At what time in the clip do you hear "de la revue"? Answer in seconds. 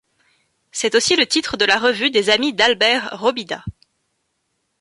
1.57-2.09